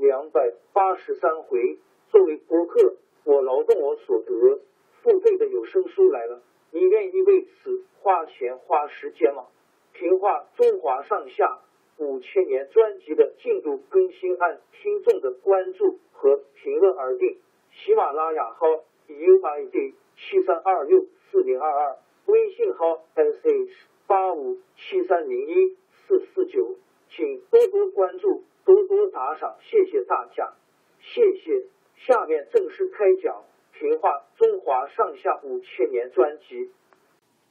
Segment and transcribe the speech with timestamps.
[0.00, 4.60] 两百八十三回，作为博客，我劳动我所得，
[5.02, 9.44] 付费的有声书来了，你愿意为此花钱花时间吗？
[9.92, 11.58] 评话中华上下
[11.98, 17.36] 五千年专辑的进度更新按听众的关注和评论而定。
[17.70, 18.66] 喜马拉雅号
[19.06, 23.68] UID 七三二六四零二二，微信号 sh
[24.06, 26.76] 八五七三零一四四九，
[27.10, 28.44] 请多多关注。
[28.70, 30.52] 多多打赏，谢谢大家，
[31.00, 31.66] 谢谢。
[31.96, 33.42] 下面正式开讲
[33.76, 36.70] 《评话中华上下五千年》专辑。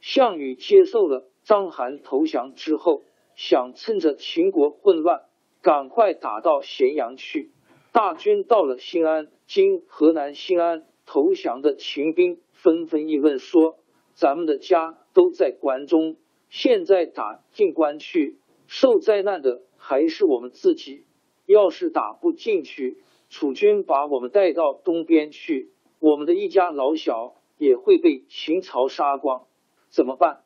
[0.00, 3.02] 项羽接受了章邯投降之后，
[3.34, 5.26] 想趁着秦国混乱，
[5.60, 7.50] 赶快打到咸阳去。
[7.92, 13.76] 大军到了新安（今河南新安），投降的秦兵纷纷议论说
[14.16, 16.16] ：“咱们的家都在关中，
[16.48, 21.06] 现在打进关去，受灾难的。”还是我们自己，
[21.50, 22.98] 要是打不进去，
[23.28, 29.46] 楚军把我们带到东边去，我们的一家老小也会被秦朝杀光，
[29.88, 30.44] 怎么办？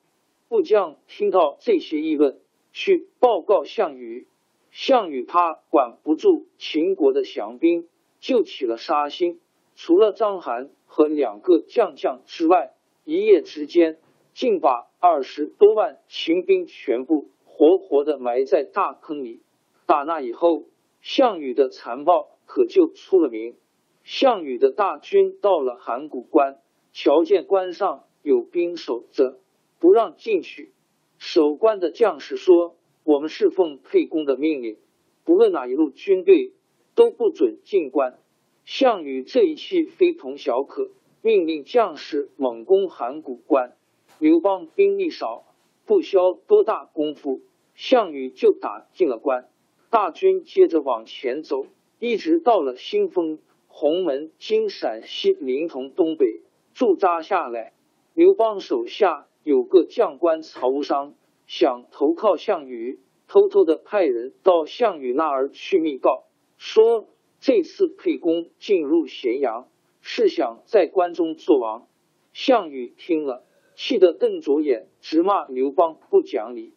[0.49, 2.41] 部将听到这些议论，
[2.73, 4.27] 去报告项羽。
[4.71, 7.87] 项羽怕管不住秦国的降兵，
[8.19, 9.41] 就起了杀心，
[9.77, 12.73] 除了章邯和两个将将之外，
[13.05, 13.99] 一夜之间
[14.33, 17.29] 竟把二十多万秦兵全部。
[17.47, 19.41] 活活的埋在大坑里。
[19.87, 20.65] 打那以后，
[21.05, 23.57] 项羽的残暴可就出了名。
[24.05, 26.63] 项羽的大军到了函谷关，
[26.95, 29.39] 瞧见关上有兵守着，
[29.79, 30.73] 不让进去。
[31.19, 34.79] 守关的将士说：“我们是奉沛公的命令，
[35.25, 36.55] 不论哪一路军队
[36.95, 38.19] 都不准进关。”
[38.65, 40.91] 项羽这一气非同小可，
[41.21, 43.77] 命令将士猛攻函谷关。
[44.19, 45.45] 刘邦兵力少。
[45.85, 47.43] 不消多大功夫，
[47.75, 49.51] 项羽就打进了关。
[49.95, 51.67] 大军接着往前走，
[52.01, 53.39] 一直到了新丰、
[53.69, 56.41] 鸿门（今陕西临潼东北）
[56.75, 57.75] 驻扎下来。
[58.13, 61.15] 刘邦手下有个将官曹无伤，
[61.47, 66.25] 想投靠项羽，偷偷的派人到项羽那儿去密告，
[66.57, 67.07] 说
[67.39, 69.69] 这次沛公进入咸阳，
[70.01, 71.87] 是想在关中做王。
[72.33, 73.45] 项羽听了。
[73.77, 76.74] 气得瞪着眼，直骂刘邦不讲理。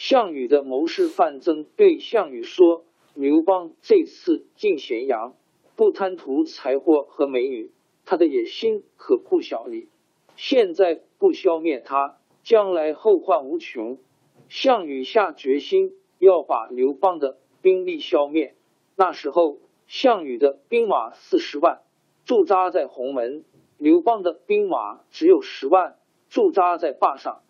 [0.00, 5.34] 项羽的谋士范增对项羽说：“刘邦这次进咸阳，
[5.74, 7.72] 不贪图财货和美女，
[8.04, 9.88] 他的野心可不小哩。
[10.36, 13.98] 现在不消灭他，将来后患无穷。”
[14.48, 18.54] 项羽下决心要把刘邦的兵力消灭。
[18.94, 21.80] 那时候，项羽的兵马四十万，
[22.24, 23.42] 驻扎在鸿门；
[23.78, 25.96] 刘邦的兵马只有十万。
[26.30, 27.42] 驻扎在坝上，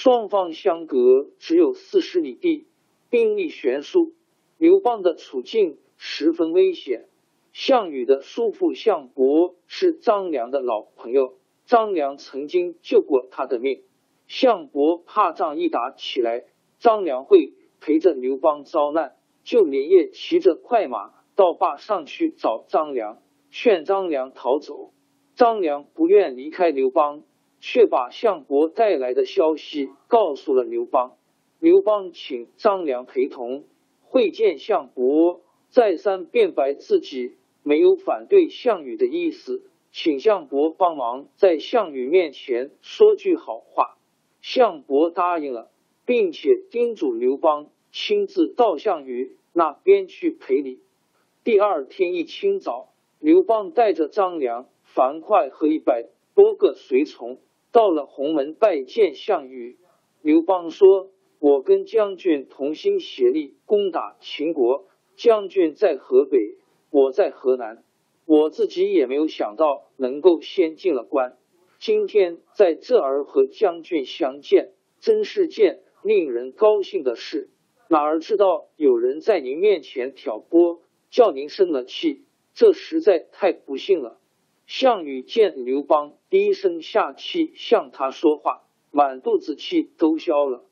[0.00, 2.68] 双方相隔只有四十里地，
[3.10, 4.12] 兵力悬殊。
[4.56, 7.08] 刘邦的处境十分危险。
[7.52, 13.82] 项羽的叔父项伯是张良的老朋友，张良曾经救过他的命。
[14.28, 16.44] 项伯怕仗一打起来，
[16.78, 23.20] 张良会陪着刘邦遭难，就连夜骑着快马到坝上去找张良，
[23.50, 24.92] 劝张良逃走。
[25.34, 27.24] 张良不愿离开刘邦。
[27.60, 31.16] 却把项伯带来的消息告诉了刘邦。
[31.58, 33.64] 刘邦请张良陪同
[34.02, 43.96] 会见项伯，再三辩白自己没有反对项羽的意思，请项伯帮忙在项羽面前说句好话。
[44.40, 45.70] 项伯答应了，
[46.06, 50.80] 并且叮嘱刘邦亲自到项羽那边去赔礼。
[51.42, 57.40] 第二天一清早，刘邦带着张良、樊哙和一百多个随从。
[57.78, 59.78] 到了鸿门拜见项羽，
[60.20, 66.56] 刘邦说：“我跟将军同心协力攻打秦国，将军在河北，
[66.90, 67.84] 我在河南。
[68.26, 71.38] 我自己也没有想到能够先进了关。
[71.78, 77.48] 今天在这儿和将军相见，真是件令人高兴的事。
[77.88, 80.80] 哪儿知道有人在您面前挑拨，
[81.10, 84.18] 叫您生了气，这实在太不幸了。
[84.68, 90.62] 项羽见刘邦低声下气向他说话，满肚子气都消了。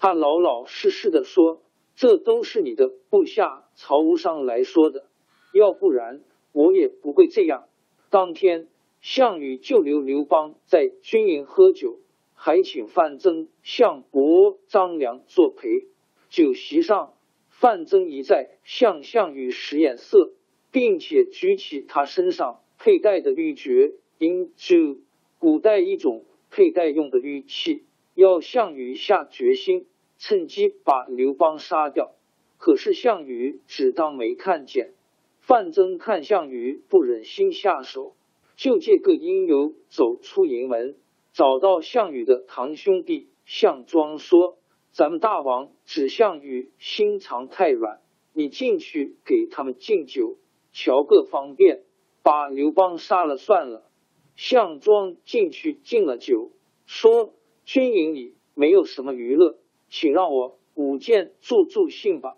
[0.00, 1.62] 他老老实实的说
[1.94, 5.06] ：“这都是你的部下曹无伤来说的，
[5.52, 7.68] 要不然我也不会这样。”
[8.10, 8.66] 当天，
[9.00, 12.00] 项羽就留刘邦在军营喝酒，
[12.34, 15.86] 还请范增、项伯、张良作陪。
[16.28, 17.14] 酒席上，
[17.50, 20.32] 范增一再向项羽使眼色，
[20.72, 24.98] 并且举起他身上佩戴的玉珏，因就
[25.38, 29.86] 古代一种佩戴用的玉器，要项羽下决心，
[30.18, 32.12] 趁机把刘邦杀掉。
[32.58, 34.92] 可是项羽只当没看见。
[35.40, 38.14] 范增看项羽不忍心下手，
[38.54, 40.94] 就借个因由走出营门，
[41.32, 44.58] 找到项羽的堂兄弟项庄说。
[44.92, 48.02] 咱们大王指项羽心肠太软，
[48.34, 50.36] 你进去给他们敬酒，
[50.70, 51.82] 瞧个方便，
[52.24, 53.88] 把刘邦杀了算了。
[54.34, 56.50] 项庄进去敬了酒，
[56.86, 57.32] 说
[57.64, 62.36] 军营里没有什么娱乐，请让我舞剑助助兴吧。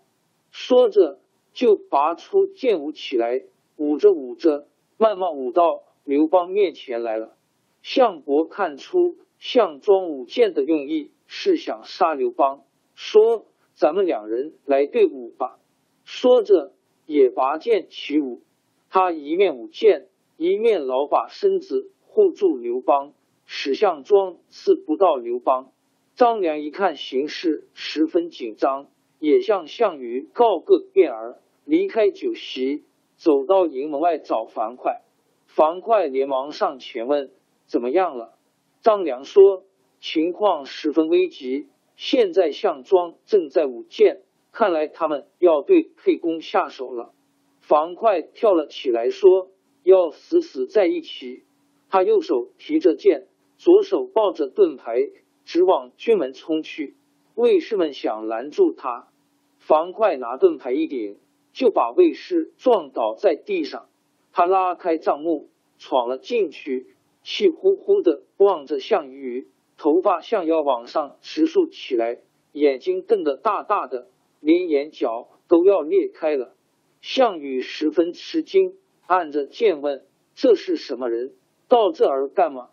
[0.51, 1.19] 说着
[1.53, 3.41] 就拔出剑舞起来，
[3.77, 4.67] 舞着舞着，
[4.97, 7.35] 慢慢舞到刘邦面前来了。
[7.81, 11.09] 项伯看出项庄舞剑的用意。
[11.29, 12.63] 是想杀刘邦，
[12.95, 15.59] 说咱们两人来对舞吧。
[16.05, 16.71] 说着
[17.05, 18.43] 也拔剑起舞，
[18.89, 20.07] 他一面舞剑，
[20.37, 23.13] 一面老把身子护住刘邦，
[23.45, 25.71] 使项庄刺不到刘邦。
[26.15, 28.87] 张良一看形势十分紧张，
[29.19, 32.83] 也向项羽告个便儿，离开酒席，
[33.15, 35.01] 走到营门外找樊哙。
[35.45, 37.31] 樊哙连忙上前问
[37.65, 38.37] 怎么样了。
[38.81, 39.63] 张良说。
[39.99, 47.15] 情况十分危急，现在项庄正在舞剑，看来他们要对沛公下手了。
[47.67, 49.51] 樊哙跳了起来，说
[49.83, 51.43] ：“要死死在一起。”
[51.91, 53.27] 他右手提着剑，
[53.57, 55.09] 左手抱着盾牌，
[55.43, 56.95] 直往军门冲去。
[57.35, 59.09] 卫士们想拦住他，
[59.59, 61.17] 樊哙拿盾牌一顶，
[61.51, 63.89] 就把卫士撞倒在地上。
[64.31, 69.49] 他拉开帐幕，闯了进去，气呼呼的望着项羽。
[69.77, 72.19] 头发像要往上直竖起来，
[72.53, 74.07] 眼睛瞪得大大的，
[74.39, 76.53] 连眼角都要裂开了。
[77.09, 78.75] 项羽十分吃惊，
[79.05, 80.05] 按着剑问
[80.35, 81.31] ：“这是什么人？
[81.69, 82.67] 到这儿干嘛？”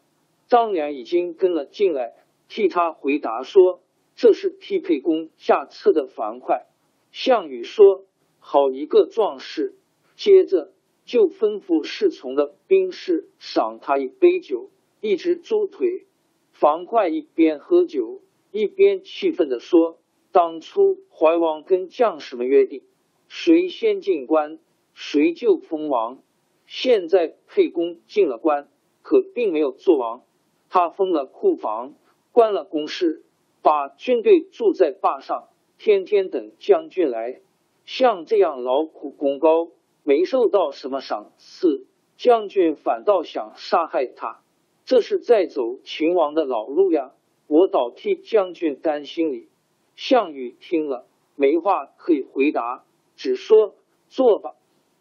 [0.51, 2.15] 张良已经跟了进来，
[2.49, 3.81] 替他回答说
[4.17, 6.67] ：“这是替沛公下策的樊哙。”
[7.13, 8.07] 项羽说
[8.41, 9.77] ：“好一个壮士！”
[10.19, 10.73] 接着
[11.05, 14.69] 就吩咐侍从的兵士赏他一杯酒，
[15.01, 16.07] 一只猪腿。
[16.51, 18.21] 樊哙一边喝酒，
[18.51, 20.01] 一边气愤地说
[20.33, 22.83] ：“当初怀王跟将士们约定，
[23.29, 24.59] 谁先进关，
[24.95, 26.19] 谁就封王。
[26.67, 28.69] 现在沛公进了关，
[29.03, 30.23] 可并没有做王。
[30.71, 31.95] 他封了库房，
[32.33, 33.23] 关了宫室，
[33.63, 35.49] 把军队住在坝上，
[35.79, 37.41] 天天等将军来。
[37.85, 39.69] 像这样劳苦功高，
[40.03, 44.41] 没受到什么赏赐，将军反倒想杀害他。”
[44.87, 47.13] 这是在走秦王的老路呀！
[47.47, 49.49] 我倒替将军担心你。
[49.97, 51.07] 项羽听了，
[51.37, 52.85] 没话可以回答，
[53.17, 53.75] 只说
[54.09, 54.55] 坐吧。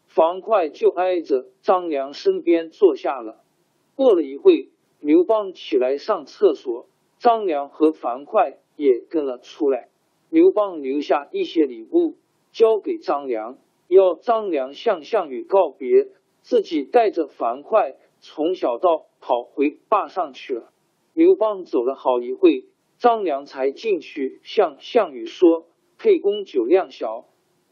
[0.06, 3.42] 樊哙就挨着张良身边坐下了。
[3.94, 4.68] 过了一会，
[5.00, 6.86] 刘邦起来上厕所，
[7.18, 9.88] 张良和樊哙也跟了出来。
[10.30, 12.16] 刘邦留下一些礼物
[12.52, 16.08] 交给张良，要张良向项羽告别，
[16.42, 19.06] 自己带着樊哙从小道。
[19.26, 20.70] 跑回坝上去了。
[21.14, 22.66] 刘邦走了好一会，
[22.98, 25.64] 张良才进去向项羽说
[25.96, 27.24] ：“沛公酒量小，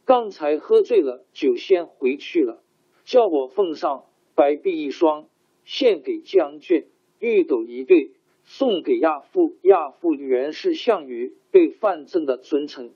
[0.04, 2.62] 刚才喝醉了，酒先回去了。
[3.04, 5.28] 叫我奉上白璧一双，
[5.64, 6.84] 献给将军；
[7.18, 8.12] 玉斗一对，
[8.44, 9.56] 送给亚父。
[9.62, 12.92] 亚父原是项羽对范增的尊称。”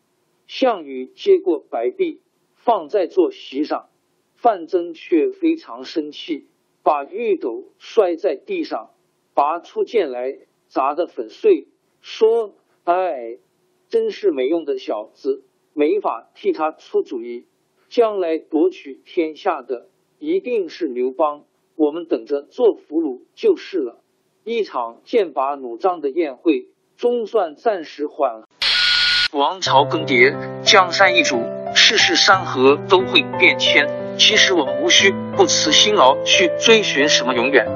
[0.46, 2.20] 项羽接过白璧，
[2.54, 3.88] 放在坐席上，
[4.34, 6.46] 范增却非常生气。
[6.84, 8.90] 把玉斗摔在地上，
[9.34, 11.66] 拔出剑来砸得粉碎，
[12.00, 13.38] 说：“哎，
[13.88, 15.42] 真是没用的小子，
[15.76, 17.44] 没法替他出主意。
[17.90, 21.44] 将来夺取天下的一定是刘邦，
[21.76, 24.00] 我们等着做俘虏就是了。”
[24.42, 28.48] 一场剑拔弩张的宴会，终算暂时缓了。
[29.32, 31.42] 王朝更迭，江山易主，
[31.74, 33.86] 世事山河都会变迁。
[34.16, 37.66] 其实我们无需不辞辛劳去追寻什么永远，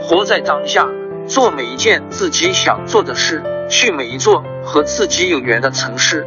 [0.00, 0.88] 活在当下，
[1.28, 6.26] 做每一件自己想做的事，去每一座和自己有缘的城市，